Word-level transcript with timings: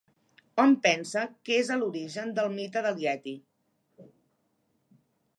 Hom 0.61 0.71
pensa 0.85 1.25
que 1.49 1.57
és 1.63 1.67
a 1.75 1.75
l'origen 1.81 2.33
del 2.39 2.49
mite 2.55 2.83
del 2.87 2.97
ieti. 3.03 3.33